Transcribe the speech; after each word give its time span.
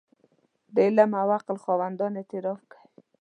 د 0.73 0.75
علم 0.87 1.11
او 1.21 1.27
عقل 1.37 1.57
خاوندان 1.65 2.11
اعتراف 2.15 2.59
کوي. 2.73 2.85